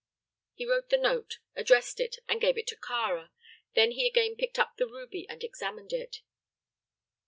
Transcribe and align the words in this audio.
He 0.55 0.65
wrote 0.65 0.89
the 0.89 0.97
note, 0.97 1.37
addressed 1.55 1.99
it, 1.99 2.17
and 2.27 2.41
gave 2.41 2.57
it 2.57 2.65
to 2.69 2.75
Kāra. 2.75 3.29
Then 3.75 3.91
he 3.91 4.07
again 4.07 4.35
picked 4.35 4.57
up 4.57 4.77
the 4.77 4.87
ruby 4.87 5.29
and 5.29 5.43
examined 5.43 5.93
it. 5.93 6.21